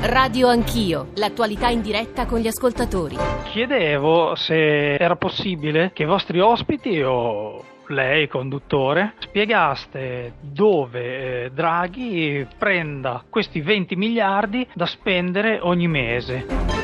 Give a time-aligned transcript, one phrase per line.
[0.00, 3.16] Radio Anch'io, l'attualità in diretta con gli ascoltatori.
[3.50, 12.46] Chiedevo se era possibile che i vostri ospiti o lei, conduttore, spiegaste dove eh, Draghi
[12.56, 16.77] prenda questi 20 miliardi da spendere ogni mese.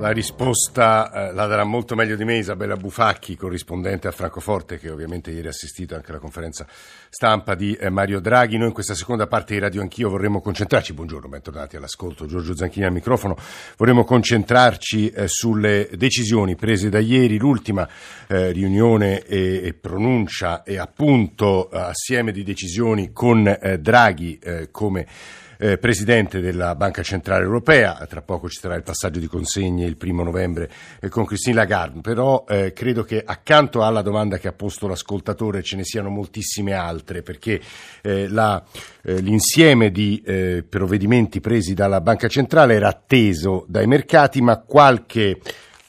[0.00, 4.88] La risposta eh, la darà molto meglio di me Isabella Bufacchi, corrispondente a Francoforte, che
[4.88, 6.66] ovviamente ieri ha assistito anche alla conferenza
[7.10, 8.56] stampa di eh, Mario Draghi.
[8.56, 12.86] Noi in questa seconda parte di Radio Anch'io vorremmo concentrarci, buongiorno, bentornati all'ascolto, Giorgio Zanchini
[12.86, 13.36] al microfono,
[13.76, 17.86] vorremmo concentrarci eh, sulle decisioni prese da ieri, l'ultima
[18.26, 24.38] eh, riunione e, e, pronuncia e appunto eh, assieme di decisioni con eh, Draghi
[24.70, 25.06] come
[25.60, 29.98] eh, presidente della Banca Centrale Europea, tra poco ci sarà il passaggio di consegne il
[29.98, 30.70] primo novembre
[31.00, 35.62] eh, con Christine Lagarde, però eh, credo che accanto alla domanda che ha posto l'ascoltatore
[35.62, 37.60] ce ne siano moltissime altre, perché
[38.00, 38.64] eh, la,
[39.02, 45.38] eh, l'insieme di eh, provvedimenti presi dalla Banca Centrale era atteso dai mercati, ma qualche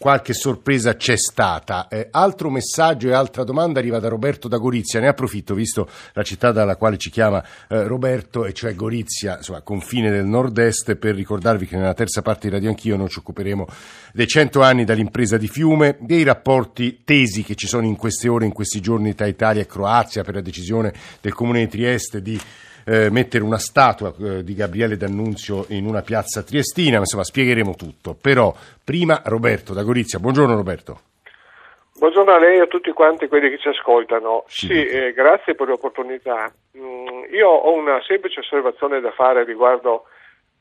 [0.01, 1.87] qualche sorpresa c'è stata.
[1.87, 4.99] Eh, altro messaggio e altra domanda arriva da Roberto da Gorizia.
[4.99, 9.61] Ne approfitto, visto la città dalla quale ci chiama eh, Roberto, e cioè Gorizia, insomma,
[9.61, 13.67] confine del nord-est, per ricordarvi che nella terza parte di Radio Anch'io noi ci occuperemo
[14.11, 18.45] dei cento anni dall'impresa di Fiume, dei rapporti tesi che ci sono in queste ore,
[18.45, 22.41] in questi giorni tra Italia e Croazia per la decisione del Comune di Trieste di
[22.85, 28.15] eh, mettere una statua eh, di Gabriele D'Annunzio in una piazza triestina, insomma spiegheremo tutto.
[28.19, 30.19] Però prima Roberto da Gorizia.
[30.19, 30.99] Buongiorno Roberto.
[32.01, 34.45] Buongiorno a lei e a tutti quanti quelli che ci ascoltano.
[34.47, 36.51] Sì, sì eh, grazie per l'opportunità.
[36.75, 40.05] Mm, io ho una semplice osservazione da fare riguardo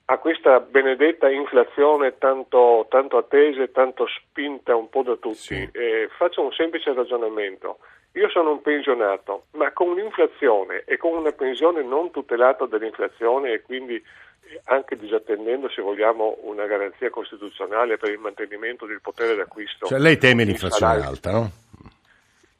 [0.04, 5.36] a questa benedetta inflazione tanto, tanto attesa e tanto spinta un po' da tutti.
[5.36, 5.68] Sì.
[5.72, 7.78] Eh, faccio un semplice ragionamento.
[8.12, 13.62] Io sono un pensionato, ma con l'inflazione e con una pensione non tutelata dall'inflazione e
[13.62, 14.02] quindi
[14.64, 19.86] anche disattendendo, se vogliamo, una garanzia costituzionale per il mantenimento del potere d'acquisto.
[19.86, 21.50] Cioè lei teme l'inflazione alta, no?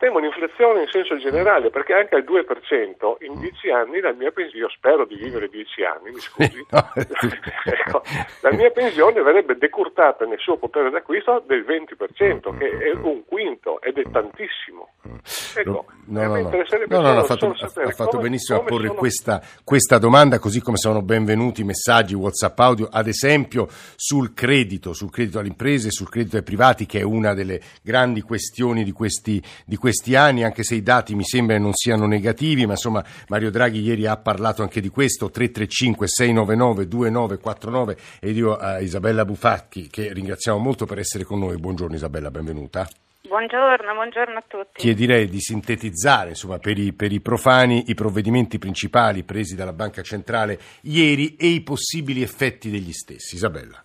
[0.01, 4.65] Temo un'inflazione in senso generale, perché anche al 2% in 10 anni la mia pensione,
[4.65, 8.03] io spero di vivere 10 anni, mi scusi, ecco,
[8.41, 13.79] la mia pensione verrebbe decurtata nel suo potere d'acquisto del 20%, che è un quinto
[13.83, 14.89] ed è tantissimo.
[15.55, 16.51] Ecco, no, no, no,
[16.89, 18.99] no, no ha fatto, ha fatto come, benissimo come a porre sono...
[18.99, 24.95] questa, questa, domanda, così come sono benvenuti i messaggi WhatsApp audio, ad esempio sul credito,
[24.95, 28.93] sul credito alle imprese, sul credito ai privati, che è una delle grandi questioni di
[28.93, 33.05] questi, di questi anni, anche se i dati mi sembra non siano negativi, ma insomma
[33.29, 39.25] Mario Draghi ieri ha parlato anche di questo, 335 699 2949 ed io a Isabella
[39.25, 41.57] Bufacchi, che ringraziamo molto per essere con noi.
[41.57, 42.89] Buongiorno Isabella, benvenuta.
[43.31, 44.81] Buongiorno, buongiorno a tutti.
[44.81, 50.03] Chiederei di sintetizzare insomma, per, i, per, i, profani i provvedimenti principali presi dalla Banca
[50.03, 53.37] Centrale ieri e i possibili effetti degli stessi.
[53.37, 53.85] Isabella.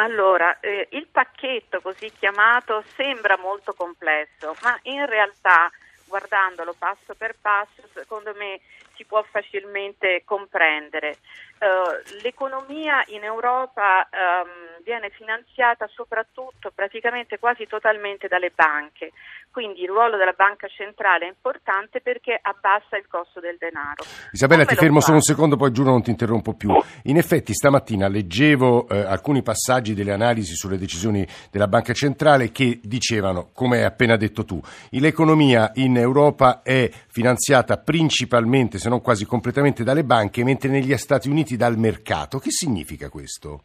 [0.00, 5.70] Allora, eh, il pacchetto così chiamato sembra molto complesso, ma in realtà
[6.06, 8.60] guardandolo passo per passo, secondo me
[8.94, 11.18] si può facilmente comprendere.
[11.60, 19.12] Uh, l'economia in Europa um, viene finanziata soprattutto, praticamente quasi totalmente dalle banche,
[19.50, 24.04] quindi il ruolo della banca centrale è importante perché abbassa il costo del denaro.
[24.32, 25.06] Isabella, Come ti fermo fa?
[25.06, 26.72] solo un secondo, poi giuro non ti interrompo più.
[27.04, 32.80] In effetti stamattina leggevo eh, alcuni passaggi delle analisi sulle decisioni della banca centrale che
[32.82, 34.58] dicevano, come hai appena detto tu,
[34.92, 41.28] l'economia in Europa è finanziata principalmente, se non quasi completamente, dalle banche, mentre negli Stati
[41.28, 42.38] Uniti dal mercato.
[42.38, 43.64] Che significa questo?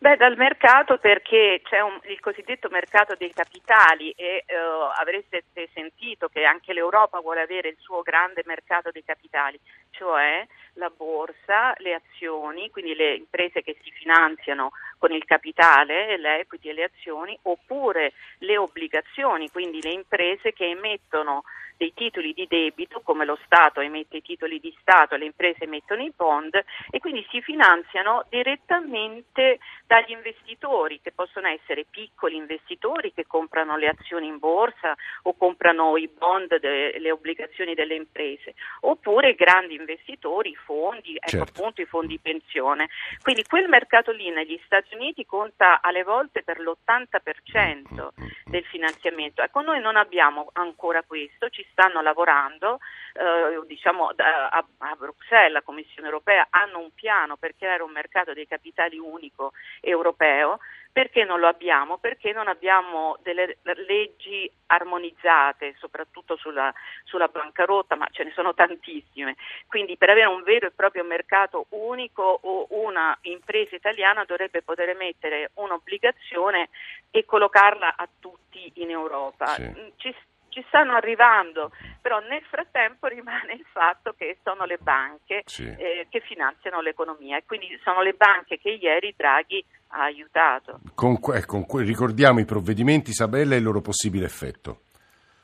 [0.00, 4.54] Beh, dal mercato perché c'è un, il cosiddetto mercato dei capitali e eh,
[4.96, 5.42] avreste
[5.74, 9.58] sentito che anche l'Europa vuole avere il suo grande mercato dei capitali,
[9.90, 16.40] cioè la borsa, le azioni, quindi le imprese che si finanziano con il capitale, le
[16.42, 21.42] equity e le azioni, oppure le obbligazioni, quindi le imprese che emettono
[21.78, 25.64] dei titoli di debito, come lo Stato emette i titoli di Stato e le imprese
[25.64, 26.60] emettono i bond,
[26.90, 33.86] e quindi si finanziano direttamente dagli investitori, che possono essere piccoli investitori che comprano le
[33.86, 40.54] azioni in borsa o comprano i bond, de, le obbligazioni delle imprese, oppure grandi investitori,
[40.56, 41.60] fondi, ecco certo.
[41.60, 42.88] appunto i fondi pensione.
[43.22, 48.08] Quindi quel mercato lì negli Stati Uniti conta alle volte per l'80%
[48.46, 49.42] del finanziamento.
[49.42, 52.78] Ecco, noi non abbiamo ancora questo, ci stanno lavorando,
[53.14, 58.32] eh, diciamo a, a, Bruxelles, la Commissione europea, hanno un piano per creare un mercato
[58.32, 60.58] dei capitali unico europeo.
[60.90, 61.98] Perché non lo abbiamo?
[61.98, 66.72] Perché non abbiamo delle leggi armonizzate, soprattutto sulla,
[67.04, 69.36] sulla bancarotta, ma ce ne sono tantissime.
[69.68, 74.88] Quindi per avere un vero e proprio mercato unico o una impresa italiana dovrebbe poter
[74.88, 76.68] emettere un'obbligazione
[77.12, 79.46] e collocarla a tutti in Europa.
[79.46, 79.92] Sì.
[79.96, 80.16] Ci,
[80.58, 81.70] ci stanno arrivando,
[82.00, 85.62] però nel frattempo rimane il fatto che sono le banche sì.
[85.78, 90.80] eh, che finanziano l'economia e quindi sono le banche che ieri Draghi ha aiutato.
[90.94, 94.80] Con, ecco, ricordiamo i provvedimenti Isabella e il loro possibile effetto.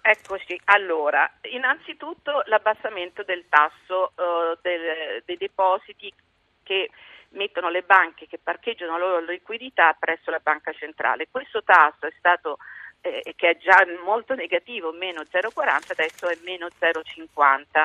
[0.00, 6.12] Eccoci, allora, innanzitutto l'abbassamento del tasso uh, del, dei depositi
[6.62, 6.90] che
[7.31, 11.28] mettono le banche che parcheggiano la loro liquidità presso la banca centrale.
[11.31, 12.58] Questo tasso è stato
[13.04, 17.84] eh, che è già molto negativo, meno 0,40, adesso è meno 0,50.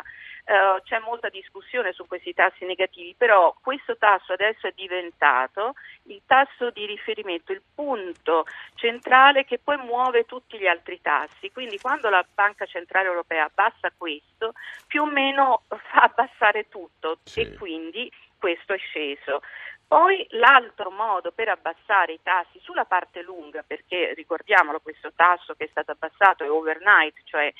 [0.49, 5.73] Uh, c'è molta discussione su questi tassi negativi, però questo tasso adesso è diventato
[6.03, 11.51] il tasso di riferimento, il punto centrale che poi muove tutti gli altri tassi.
[11.51, 14.53] Quindi quando la Banca Centrale Europea abbassa questo,
[14.87, 17.41] più o meno fa abbassare tutto sì.
[17.41, 19.41] e quindi questo è sceso.
[19.89, 25.63] Poi l'altro modo per abbassare i tassi sulla parte lunga, perché ricordiamolo questo tasso che
[25.63, 27.51] è stato abbassato è overnight, cioè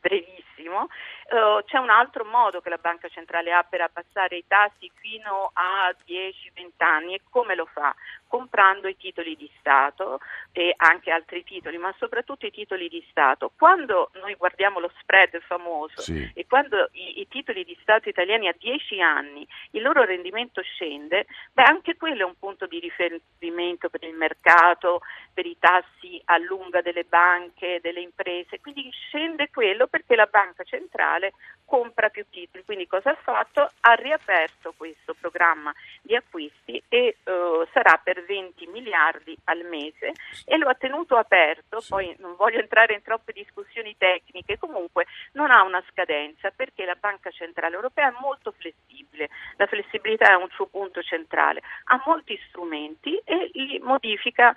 [0.00, 0.88] brevissimo,
[1.30, 5.50] uh, c'è un altro modo che la Banca Centrale ha per abbassare i tassi fino
[5.52, 7.94] a 10-20 anni e come lo fa?
[8.26, 10.20] Comprando i titoli di Stato
[10.52, 13.52] e anche altri titoli, ma soprattutto i titoli di Stato.
[13.56, 16.30] Quando noi guardiamo lo spread famoso sì.
[16.34, 21.26] e quando i, i, titoli di Stato italiani a 10 anni il loro rendimento scende,
[21.52, 25.00] beh anche quello è un punto di riferimento per il mercato,
[25.34, 30.62] per i tassi a lunga delle banche, delle imprese, quindi scende quello perché la banca
[30.62, 31.32] centrale
[31.70, 32.64] compra più titoli.
[32.64, 33.70] Quindi cosa ha fatto?
[33.80, 35.72] Ha riaperto questo programma
[36.02, 40.12] di acquisti e uh, sarà per 20 miliardi al mese
[40.44, 45.50] e lo ha tenuto aperto, poi non voglio entrare in troppe discussioni tecniche, comunque non
[45.50, 50.48] ha una scadenza perché la Banca Centrale Europea è molto flessibile, la flessibilità è un
[50.50, 54.54] suo punto centrale, ha molti strumenti e li modifica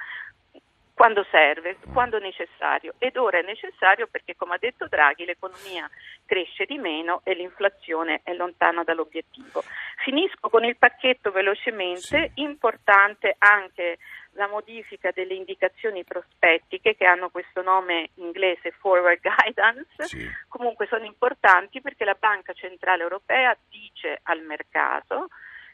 [0.94, 5.90] quando serve, quando necessario ed ora è necessario perché come ha detto Draghi l'economia
[6.26, 9.64] cresce di meno e l'inflazione è lontana dall'obiettivo.
[10.04, 12.42] Finisco con il pacchetto velocemente, sì.
[12.42, 13.98] importante anche
[14.34, 20.28] la modifica delle indicazioni prospettiche che hanno questo nome inglese forward guidance, sì.
[20.48, 25.30] comunque sono importanti perché la Banca Centrale Europea dice al mercato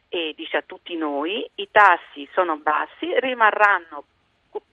[0.09, 4.05] e dice a tutti noi i tassi sono bassi, rimarranno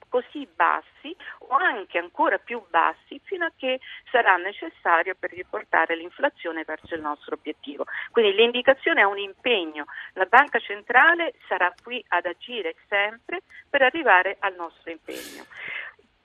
[0.09, 1.15] così bassi
[1.49, 3.79] o anche ancora più bassi fino a che
[4.11, 7.85] sarà necessario per riportare l'inflazione verso il nostro obiettivo.
[8.11, 14.37] Quindi l'indicazione è un impegno, la banca centrale sarà qui ad agire sempre per arrivare
[14.39, 15.45] al nostro impegno.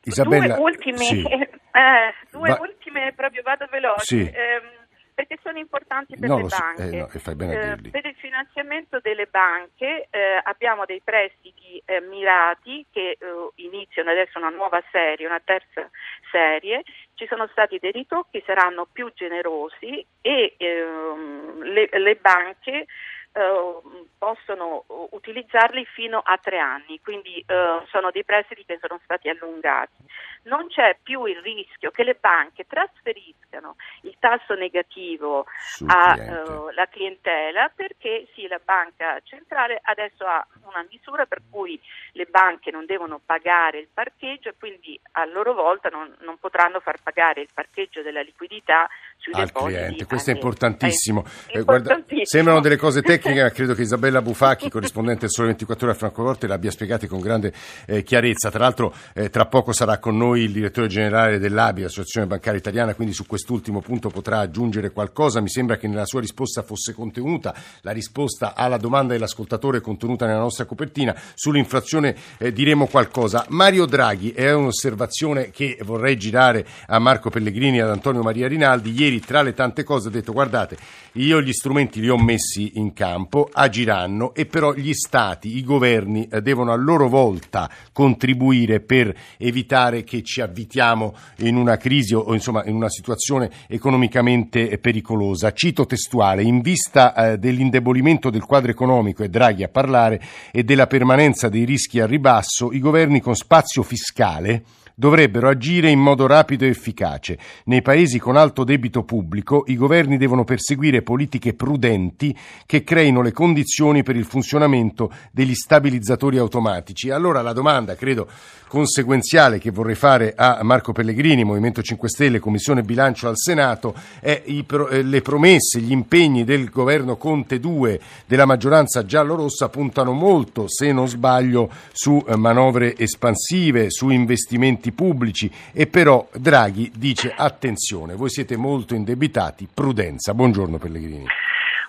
[0.04, 1.22] Isabella, due ultime, sì.
[1.30, 4.04] eh, due Va- ultime proprio vado veloce.
[4.04, 4.28] Sì.
[4.28, 4.81] Eh,
[5.14, 6.82] perché sono importanti per no, le banche.
[6.82, 13.18] Eh, no, eh, per il finanziamento delle banche eh, abbiamo dei prestiti eh, mirati che
[13.18, 15.88] eh, iniziano adesso una nuova serie, una terza
[16.30, 16.82] serie.
[17.14, 22.86] Ci sono stati dei ritocchi, saranno più generosi e ehm, le, le banche
[23.32, 23.82] eh,
[24.18, 30.04] possono utilizzarli fino a tre anni, quindi uh, sono dei prestiti che sono stati allungati.
[30.44, 35.46] Non c'è più il rischio che le banche trasferiscano il tasso negativo
[35.86, 41.80] alla uh, clientela perché sì, la banca centrale adesso ha una misura per cui
[42.12, 46.80] le banche non devono pagare il parcheggio e quindi a loro volta non, non potranno
[46.80, 49.72] far pagare il parcheggio della liquidità sui al depositi.
[49.72, 50.06] cliente.
[50.06, 51.24] Questo è importantissimo.
[51.46, 55.48] È eh, guarda, sembrano delle cose tecniche, ma credo che Isabella Bufacchi, corrispondente del Sole
[55.48, 57.52] 24 Ore a Francoforte, l'abbia spiegate con grande
[57.86, 58.50] eh, chiarezza.
[58.50, 62.94] Tra l'altro, eh, tra poco sarà con noi il direttore generale dell'ABI, l'Associazione Bancaria Italiana,
[62.94, 65.40] quindi su quest'ultimo punto potrà aggiungere qualcosa.
[65.40, 70.40] Mi sembra che nella sua risposta fosse contenuta la risposta alla domanda dell'ascoltatore contenuta nella
[70.40, 71.14] nostra copertina.
[71.34, 73.46] Sull'inflazione eh, diremo qualcosa.
[73.50, 78.92] Mario Draghi è un'osservazione che vorrei girare a Marco Pellegrini e ad Antonio Maria Rinaldi.
[78.92, 80.76] Ieri tra le tante cose ha detto guardate
[81.16, 83.11] io gli strumenti li ho messi in campo,
[83.52, 90.04] agiranno e però gli stati, i governi eh, devono a loro volta contribuire per evitare
[90.04, 95.52] che ci avvitiamo in una crisi o insomma in una situazione economicamente pericolosa.
[95.52, 100.86] Cito testuale, in vista eh, dell'indebolimento del quadro economico e Draghi a parlare e della
[100.86, 104.62] permanenza dei rischi a ribasso, i governi con spazio fiscale
[104.94, 107.38] dovrebbero agire in modo rapido e efficace.
[107.64, 113.32] Nei paesi con alto debito pubblico i governi devono perseguire politiche prudenti che creino le
[113.32, 117.10] condizioni per il funzionamento degli stabilizzatori automatici.
[117.10, 118.28] Allora la domanda, credo,
[118.72, 124.42] conseguenziale che vorrei fare a Marco Pellegrini, Movimento 5 Stelle, Commissione Bilancio al Senato, è
[124.46, 130.68] i, eh, le promesse, gli impegni del governo Conte 2 della maggioranza giallo-rossa puntano molto,
[130.68, 138.14] se non sbaglio, su eh, manovre espansive, su investimenti pubblici e però Draghi dice attenzione,
[138.14, 140.34] voi siete molto indebitati, prudenza.
[140.34, 141.26] Buongiorno Pellegrini.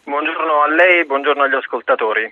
[0.03, 2.31] Buongiorno a lei, buongiorno agli ascoltatori.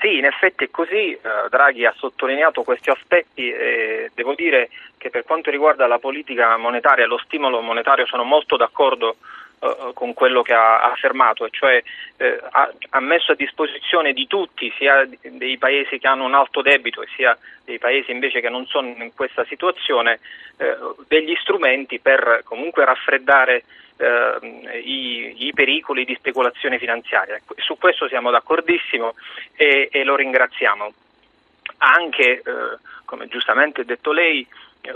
[0.00, 5.10] Sì, in effetti è così, eh, Draghi ha sottolineato questi aspetti e devo dire che
[5.10, 9.16] per quanto riguarda la politica monetaria e lo stimolo monetario sono molto d'accordo
[9.62, 11.80] eh, con quello che ha affermato, cioè
[12.16, 16.62] eh, ha, ha, messo a disposizione di tutti, sia dei paesi che hanno un alto
[16.62, 20.18] debito sia dei paesi invece che non sono in questa situazione,
[20.56, 20.76] eh,
[21.06, 23.62] degli strumenti per comunque raffreddare
[23.98, 27.40] eh, i, i, pericoli di speculazione finanziaria.
[27.58, 29.14] Su questo siamo d'accordissimo
[29.54, 30.92] e, e lo ringraziamo.
[31.78, 32.42] Anche, eh,
[33.04, 34.44] come giustamente ha detto lei,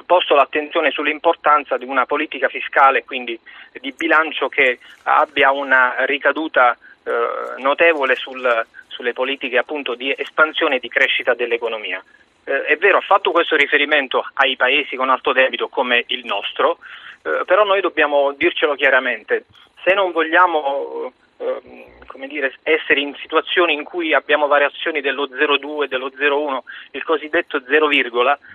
[0.04, 3.38] posto l'attenzione sull'importanza di una politica fiscale, quindi
[3.80, 10.80] di bilancio che abbia una ricaduta eh, notevole sul, sulle politiche appunto di espansione e
[10.80, 12.02] di crescita dell'economia.
[12.44, 16.78] Eh, è vero, ha fatto questo riferimento ai paesi con alto debito come il nostro,
[17.22, 19.44] eh, però noi dobbiamo dircelo chiaramente,
[19.84, 21.86] se non vogliamo eh,
[22.16, 26.60] come dire, essere in situazioni in cui abbiamo variazioni dello 0,2, dello 0,1,
[26.92, 27.88] il cosiddetto 0,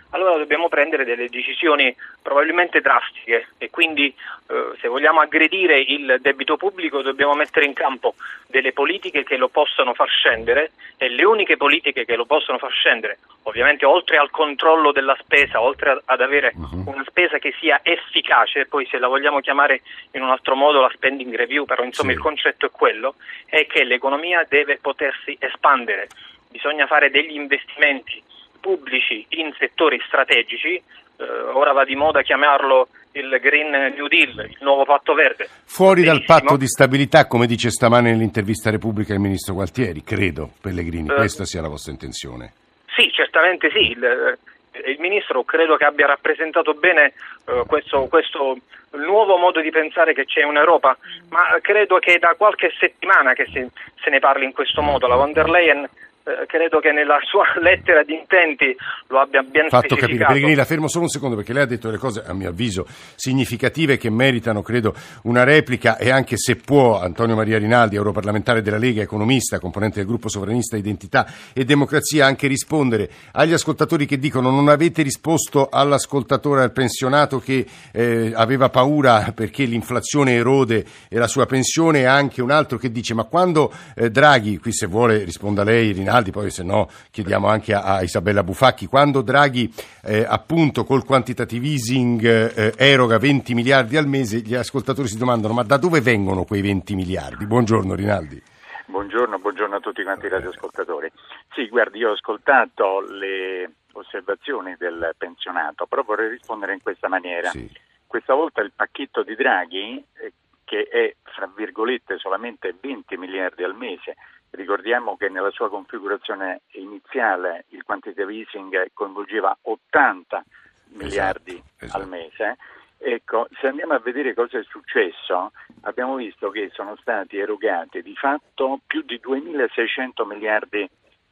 [0.09, 3.49] allora dobbiamo prendere delle decisioni probabilmente drastiche.
[3.59, 8.15] E quindi eh, se vogliamo aggredire il debito pubblico dobbiamo mettere in campo
[8.47, 12.71] delle politiche che lo possano far scendere e le uniche politiche che lo possono far
[12.71, 16.83] scendere, ovviamente oltre al controllo della spesa, oltre ad avere uh-huh.
[16.85, 19.81] una spesa che sia efficace, poi se la vogliamo chiamare
[20.11, 22.17] in un altro modo la spending review, però insomma sì.
[22.17, 26.07] il concetto è quello, è che l'economia deve potersi espandere,
[26.49, 28.21] bisogna fare degli investimenti
[28.59, 34.57] pubblici in settori strategici, eh, ora va di moda chiamarlo il Green New Deal, il
[34.61, 35.49] nuovo patto verde.
[35.65, 36.25] Fuori Benissimo.
[36.27, 41.09] dal patto di stabilità, come dice stamane nell'intervista a Repubblica il ministro Gualtieri, credo, Pellegrini,
[41.09, 42.53] eh, questa sia la vostra intenzione.
[43.01, 43.89] Sì, certamente sì.
[43.91, 44.37] Il,
[44.85, 47.13] il ministro credo che abbia rappresentato bene
[47.45, 48.57] uh, questo, questo,
[48.91, 50.95] nuovo modo di pensare che c'è in Europa,
[51.29, 53.69] ma credo che da qualche settimana che se,
[54.01, 55.07] se ne parli in questo modo.
[55.07, 55.89] La von der Leyen
[56.23, 58.75] eh, credo che nella sua lettera di intenti
[59.07, 60.25] lo abbia ben Fatto capire.
[60.25, 62.85] Pellegrini, la fermo solo un secondo perché lei ha detto delle cose, a mio avviso,
[63.15, 68.77] significative che meritano, credo, una replica e anche se può, Antonio Maria Rinaldi, europarlamentare della
[68.77, 74.51] Lega, economista, componente del gruppo sovranista Identità e Democrazia, anche rispondere agli ascoltatori che dicono
[74.51, 81.47] non avete risposto all'ascoltatore, al pensionato che eh, aveva paura perché l'inflazione erode la sua
[81.47, 85.63] pensione e anche un altro che dice ma quando eh, Draghi, qui se vuole risponda
[85.63, 90.25] lei Rinaldi, Rinaldi, poi se no chiediamo anche a, a Isabella Bufacchi, quando Draghi eh,
[90.27, 95.63] appunto col quantitative easing eh, eroga 20 miliardi al mese, gli ascoltatori si domandano ma
[95.63, 97.45] da dove vengono quei 20 miliardi?
[97.45, 98.43] Buongiorno Rinaldi.
[98.87, 101.09] Buongiorno, buongiorno a tutti quanti i radioascoltatori.
[101.53, 107.51] Sì, guardi, io ho ascoltato le osservazioni del pensionato, però vorrei rispondere in questa maniera.
[107.51, 107.71] Sì.
[108.05, 110.33] Questa volta il pacchetto di Draghi, eh,
[110.65, 114.15] che è fra virgolette solamente 20 miliardi al mese,
[114.51, 122.01] Ricordiamo che nella sua configurazione iniziale il quantitative easing coinvolgeva 80 esatto, miliardi esatto.
[122.01, 122.57] al mese.
[122.97, 128.15] Ecco, se andiamo a vedere cosa è successo, abbiamo visto che sono stati erogati di
[128.15, 130.87] fatto più di 2.600 miliardi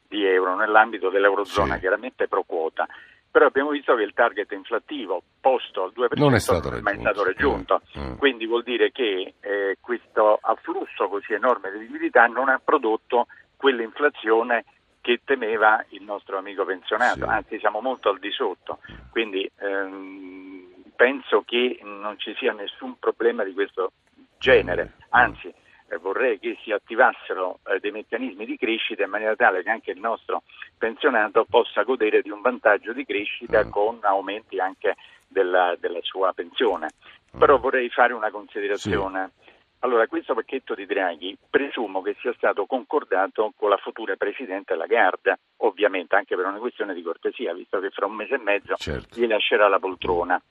[0.07, 1.81] di euro nell'ambito dell'Eurozona, sì.
[1.81, 2.87] chiaramente pro quota
[3.31, 6.99] però abbiamo visto che il target inflattivo posto al 2% non è stato raggiunto, è
[6.99, 7.81] stato raggiunto.
[7.97, 8.01] Mm.
[8.01, 8.17] mm.
[8.17, 14.65] quindi vuol dire che eh, questo afflusso così enorme di liquidità non ha prodotto quell'inflazione
[15.01, 17.23] che temeva il nostro amico pensionato, sì.
[17.23, 18.79] anzi siamo molto al di sotto,
[19.11, 23.93] quindi ehm, penso che non ci sia nessun problema di questo
[24.37, 25.01] genere, mm.
[25.09, 25.53] anzi
[25.97, 29.99] vorrei che si attivassero eh, dei meccanismi di crescita in maniera tale che anche il
[29.99, 30.43] nostro
[30.77, 33.69] pensionato possa godere di un vantaggio di crescita mm.
[33.69, 34.95] con aumenti anche
[35.27, 36.89] della, della sua pensione.
[37.35, 37.39] Mm.
[37.39, 39.31] Però vorrei fare una considerazione.
[39.33, 39.47] Sì.
[39.81, 45.39] Allora, questo pacchetto di Draghi presumo che sia stato concordato con la futura Presidente Lagarde,
[45.57, 49.17] ovviamente anche per una questione di cortesia, visto che fra un mese e mezzo certo.
[49.17, 50.41] gli lascerà la poltrona.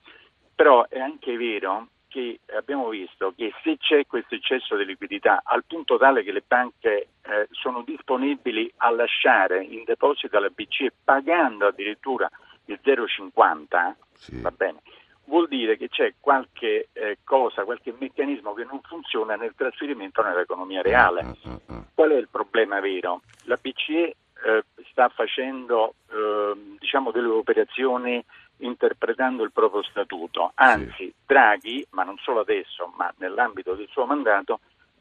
[0.54, 5.64] Però è anche vero che abbiamo visto che se c'è questo eccesso di liquidità al
[5.64, 11.68] punto tale che le banche eh, sono disponibili a lasciare in deposito alla BCE pagando
[11.68, 12.28] addirittura
[12.64, 14.40] il 0,50, Sì.
[14.40, 14.80] va bene,
[15.26, 20.82] vuol dire che c'è qualche eh, cosa, qualche meccanismo che non funziona nel trasferimento nell'economia
[20.82, 21.22] reale.
[21.22, 21.80] Mm, mm, mm.
[21.94, 23.22] Qual è il problema vero?
[23.44, 28.22] La BCE eh, sta facendo eh, diciamo delle operazioni
[28.58, 34.60] interpretando il proprio statuto, anzi Draghi, ma non solo adesso, ma nell'ambito del suo mandato,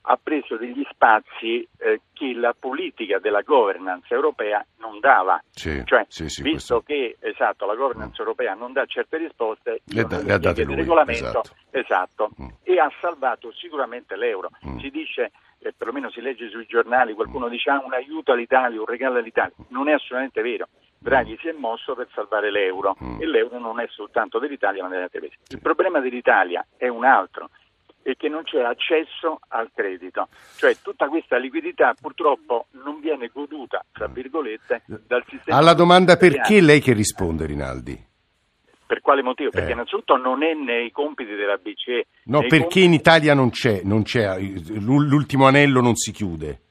[0.09, 5.41] ha preso degli spazi eh, che la politica della governance europea non dava.
[5.51, 9.81] Sì, Cioè, sì, sì, visto questo- che esatto, la governance europea non dà certe risposte,
[9.85, 11.49] Le da- le ha date il regolamento, esatto.
[11.71, 12.47] esatto, Mm.
[12.63, 14.49] e ha salvato sicuramente l'euro.
[14.65, 14.77] Mm.
[14.77, 18.85] Si dice, eh, perlomeno si legge sui giornali, qualcuno dice ah, un aiuto all'Italia, un
[18.85, 19.55] regalo all'Italia.
[19.69, 20.69] Non è assolutamente vero.
[20.99, 23.21] Draghi si è mosso per salvare l'euro Mm.
[23.21, 25.35] e l'euro non è soltanto dell'Italia ma altri paesi.
[25.49, 27.49] Il problema dell'Italia è un altro
[28.01, 33.83] è che non c'è accesso al credito, cioè tutta questa liquidità purtroppo non viene goduta,
[33.91, 35.57] tra virgolette, dal sistema.
[35.57, 38.05] Alla domanda perché lei che risponde, Rinaldi?
[38.87, 39.49] Per quale motivo?
[39.49, 39.73] Perché Eh.
[39.73, 42.07] innanzitutto non è nei compiti della BCE.
[42.25, 46.61] No, perché compiti- in Italia non c'è, non c'è, l'u- l'ultimo anello non si chiude.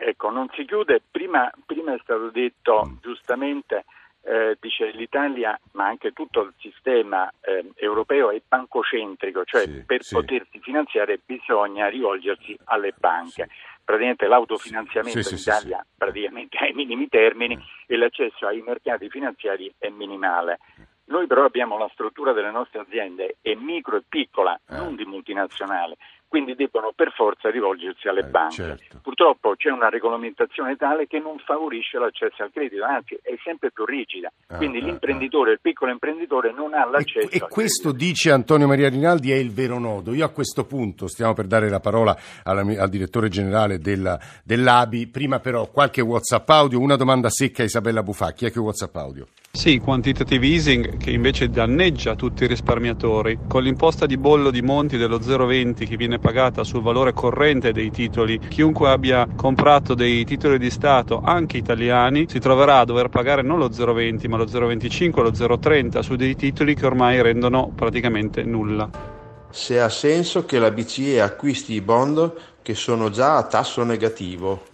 [0.00, 1.02] Ecco, non si chiude.
[1.10, 3.84] Prima, prima è stato detto giustamente,
[4.22, 10.04] eh, dice l'Italia, ma anche tutto il sistema eh, europeo è bancocentrico, cioè Sì, per
[10.04, 10.14] sì.
[10.14, 13.48] potersi finanziare bisogna rivolgersi alle banche.
[13.84, 17.60] Praticamente l'autofinanziamento Sì, sì, in sì, Italia praticamente è ai minimi termini Mm.
[17.86, 20.58] e l'accesso ai mercati finanziari è minimale.
[21.06, 24.76] Noi però abbiamo la struttura delle nostre aziende è micro e piccola, Eh.
[24.76, 25.96] non di multinazionale,
[26.28, 28.54] quindi debbono per forza rivolgersi alle Eh, banche.
[28.54, 29.00] certo.
[29.02, 33.84] Purtroppo c'è una regolamentazione tale che non favorisce l'accesso al credito, anzi è sempre più
[33.84, 34.30] rigida.
[34.48, 38.04] Ah, Quindi ah, l'imprenditore, il piccolo imprenditore non ha E, l'accesso e al questo credito.
[38.04, 40.12] dice Antonio Maria Rinaldi è il vero nodo.
[40.14, 45.06] Io a questo punto stiamo per dare la parola alla al direttore generale della- dell'ABI.
[45.08, 48.44] Prima però qualche WhatsApp audio, una domanda secca a Isabella Bufacchi.
[48.44, 49.26] Ecco WhatsApp audio.
[49.50, 53.38] Sì, quantitative easing che invece danneggia tutti i risparmiatori.
[53.48, 57.90] Con l'imposta di bollo di Monti dello 0,20 che viene pagata sul valore corrente dei
[57.90, 63.42] titoli, chiunque abbia comprato dei titoli di Stato, anche italiani, si troverà a dover pagare
[63.42, 67.70] non lo 0,20 ma lo 0,25 o lo 0,30 su dei titoli che ormai rendono
[67.74, 69.16] praticamente nulla.
[69.50, 72.32] se ha senso che la BCE acquisti i bond
[72.62, 74.64] che sono già a tasso negativo.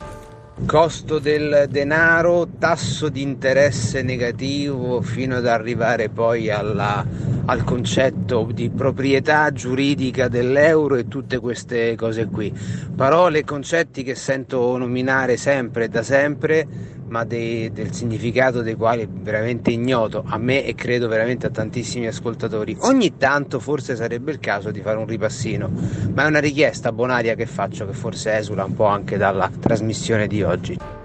[0.67, 7.05] Costo del denaro, tasso di interesse negativo fino ad arrivare poi alla-
[7.47, 12.53] al concetto di proprietà giuridica dell'euro e tutte queste cose qui.
[12.95, 16.67] Parole e concetti che sento nominare sempre e da sempre,
[17.09, 21.51] ma dei- del significato dei quali è veramente ignoto a me e credo veramente a
[21.51, 22.77] tantissimi ascoltatori.
[22.81, 25.71] Ogni tanto forse sarebbe il caso di fare un ripassino,
[26.15, 30.27] ma è una richiesta bonaria che faccio che forse esula un po' anche dalla trasmissione
[30.27, 31.04] di oggi.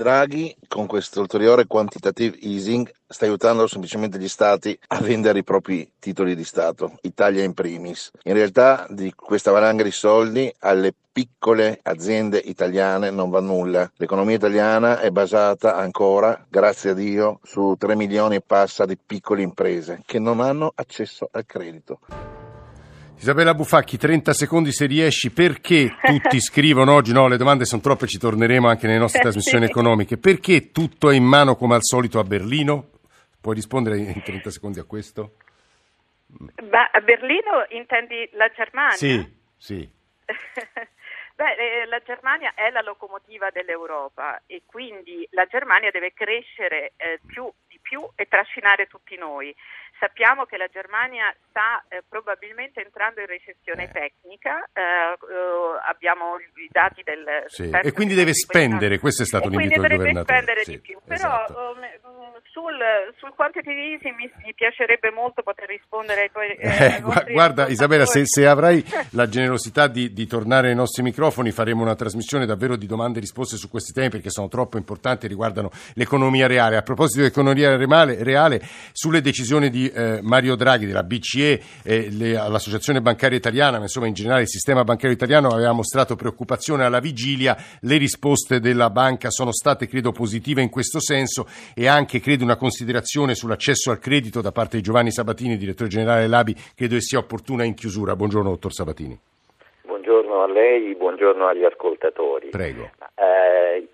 [0.00, 5.92] Draghi con questo ulteriore quantitative easing sta aiutando semplicemente gli stati a vendere i propri
[5.98, 8.10] titoli di Stato, Italia in primis.
[8.22, 13.92] In realtà di questa valanga di soldi alle piccole aziende italiane non va nulla.
[13.96, 19.42] L'economia italiana è basata ancora, grazie a Dio, su 3 milioni e passa di piccole
[19.42, 21.98] imprese che non hanno accesso al credito.
[23.20, 28.06] Isabella Bufacchi, 30 secondi se riesci, perché tutti scrivono oggi, no le domande sono troppe,
[28.06, 32.18] ci torneremo anche nelle nostre trasmissioni economiche, perché tutto è in mano come al solito
[32.18, 32.92] a Berlino?
[33.38, 35.36] Puoi rispondere in 30 secondi a questo?
[36.70, 38.96] Ma a Berlino intendi la Germania?
[38.96, 39.86] Sì, sì.
[41.36, 47.20] Beh, eh, la Germania è la locomotiva dell'Europa e quindi la Germania deve crescere eh,
[47.26, 49.54] più di più e trascinare tutti noi.
[49.98, 53.90] Sappiamo che la Germania sta eh, probabilmente entrando in recessione Eh.
[53.90, 59.48] tecnica, eh, eh, abbiamo i dati del Sì, e quindi deve spendere, questo è stato
[59.48, 60.38] un quindi invito del governatore.
[60.38, 60.98] spendere Sì, di più.
[61.06, 61.52] esatto.
[61.52, 61.78] Però um,
[62.50, 62.78] sul,
[63.18, 68.06] sul quantitative easing mi, piacerebbe molto poter rispondere ai tuoi eh, Eh, ai guarda Isabella,
[68.06, 72.76] se, se avrai la generosità di, di tornare ai nostri microfoni faremo una trasmissione davvero
[72.76, 76.76] di domande e risposte su questi temi perché sono troppo importanti e riguardano l'economia reale.
[76.76, 78.60] A proposito di economia reale, reale
[78.92, 79.90] sulle decisioni di
[80.22, 84.84] Mario Draghi, della BCE, eh, le- l'Associazione Bancaria Italiana, ma insomma in generale il sistema
[84.84, 90.62] bancario italiano aveva mostrato preoccupazione alla vigilia, le risposte della banca sono state credo positive
[90.62, 95.10] in questo senso e anche credo una considerazione sull'accesso al credito da parte di Giovanni
[95.12, 98.16] Sabatini, direttore generale dell'ABI, credo che sia opportuna in chiusura.
[98.16, 99.18] Buongiorno dottor Sabatini.
[99.82, 102.48] Buongiorno a lei, buongiorno agli ascoltatori.
[102.50, 102.90] Prego.
[103.14, 103.88] Eh,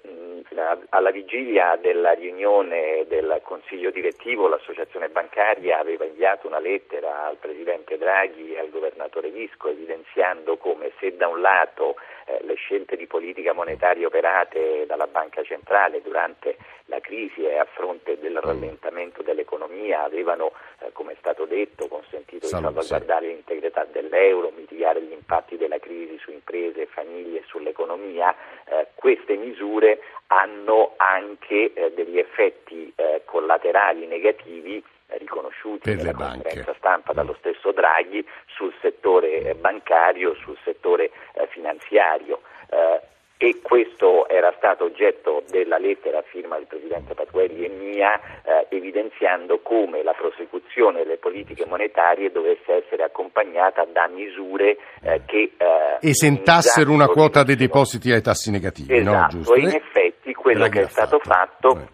[0.89, 7.99] alla vigilia della riunione del Consiglio direttivo l'Associazione bancaria aveva inviato una lettera al Presidente
[7.99, 13.07] Draghi e al Governatore Visco evidenziando come se da un lato eh, le scelte di
[13.07, 20.05] politica monetaria operate dalla Banca Centrale durante la crisi e a fronte del rallentamento dell'economia
[20.05, 25.57] avevano, eh, come è stato detto, consentito Salve, di salvaguardare l'integrità dell'euro, mitigare gli impatti
[25.57, 28.35] della crisi su imprese, famiglie e sull'economia,
[28.67, 36.75] eh, queste misure hanno anche eh, degli effetti eh, collaterali negativi riconosciuti per nella conferenza
[36.79, 37.39] stampa dallo mm.
[37.39, 42.43] stesso Draghi sul settore bancario, sul settore eh, finanziario.
[43.47, 48.67] E questo era stato oggetto della lettera a firma del Presidente Patuelli e mia, eh,
[48.71, 55.99] evidenziando come la prosecuzione delle politiche monetarie dovesse essere accompagnata da misure eh, che eh,
[56.01, 58.97] esentassero una quota dei depositi ai tassi negativi.
[58.97, 59.55] Esatto, no?
[59.55, 61.89] e in effetti quello che è stato fatto, fatto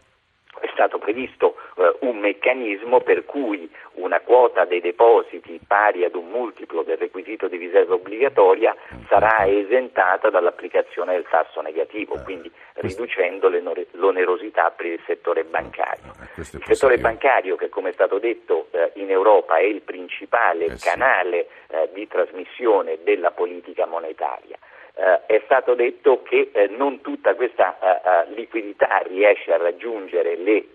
[0.59, 6.29] è stato previsto eh, un meccanismo per cui una quota dei depositi pari ad un
[6.29, 8.75] multiplo del requisito di riserva obbligatoria
[9.09, 13.51] sarà esentata dall'applicazione del tasso negativo, quindi riducendo
[13.93, 16.13] l'onerosità per il settore bancario.
[16.37, 20.77] Eh, il settore bancario che come è stato detto eh, in Europa è il principale
[20.79, 21.49] canale
[21.93, 24.59] di trasmissione della politica monetaria.
[24.95, 30.67] Uh, è stato detto che uh, non tutta questa uh, liquidità riesce a raggiungere le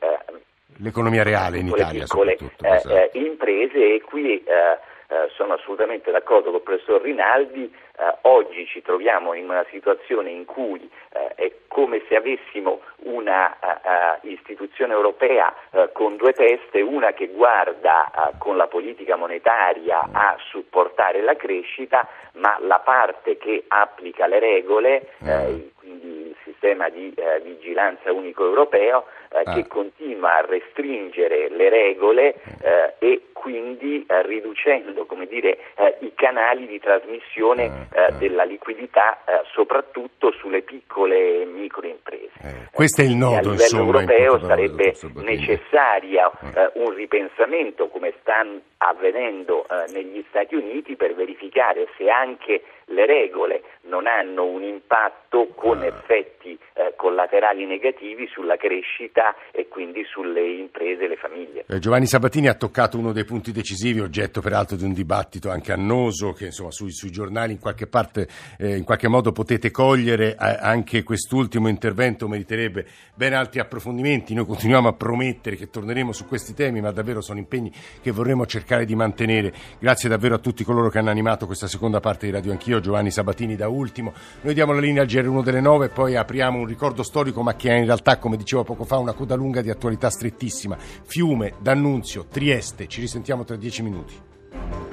[0.79, 4.77] l'economia reale in Italia piccole eh, eh, imprese e qui eh,
[5.09, 7.73] eh, sono assolutamente d'accordo con il professor Rinaldi,
[8.23, 13.57] oggi ci troviamo in una situazione in cui è come se avessimo una
[14.21, 15.51] istituzione europea
[15.93, 22.57] con due teste, una che guarda con la politica monetaria a supportare la crescita, ma
[22.59, 25.71] la parte che applica le regole, il
[26.67, 29.53] sistema di vigilanza unico europeo, eh, ah.
[29.53, 36.67] che continua a restringere le regole eh, e quindi eh, riducendo dire, eh, i canali
[36.67, 38.11] di trasmissione ah, ah.
[38.11, 39.19] della liquidità
[39.51, 42.69] soprattutto sulle piccole e microimprese.
[42.71, 43.49] questo è il nodo.
[43.49, 46.31] A livello europeo sarebbe necessario
[46.73, 48.45] un ripensamento come sta
[48.77, 55.83] avvenendo negli Stati Uniti per verificare se anche le regole non hanno un impatto con
[55.83, 56.57] effetti
[56.95, 61.65] collaterali negativi sulla crescita e quindi sulle imprese e le famiglie.
[61.67, 65.71] Eh, Giovanni Sabatini ha toccato uno dei punti decisivi, oggetto peraltro di un dibattito anche
[65.71, 68.27] annoso che insomma, sui, sui, giornali in qualche parte,
[68.59, 72.85] eh, in qualche modo potete cogliere, eh, anche quest'ultimo intervento meriterebbe
[73.15, 77.39] ben altri approfondimenti, noi continuiamo a promettere che torneremo su questi temi, ma davvero sono
[77.39, 79.53] impegni che vorremmo cercare di mantenere.
[79.79, 83.11] Grazie davvero a tutti coloro che hanno animato questa seconda parte di Radio Anch'io, Giovanni
[83.11, 84.13] Sabatini da ultimo.
[84.41, 87.55] Noi diamo la linea al GR1 delle 9 e poi apriamo un ricordo storico, ma
[87.55, 90.77] che è in realtà, come dicevo poco fa, una coda lunga di attualità strettissima.
[90.77, 92.87] Fiume, D'Annunzio, Trieste.
[92.87, 94.86] Ci risentiamo tra dieci minuti.